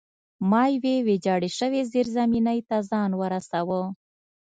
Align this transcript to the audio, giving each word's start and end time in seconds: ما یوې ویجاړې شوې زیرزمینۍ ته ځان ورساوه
ما 0.49 0.63
یوې 0.75 0.95
ویجاړې 1.07 1.49
شوې 1.57 1.81
زیرزمینۍ 1.91 2.59
ته 2.69 2.77
ځان 2.89 3.11
ورساوه 3.15 3.81